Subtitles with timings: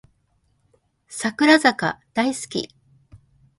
[1.09, 2.73] 櫻坂大好き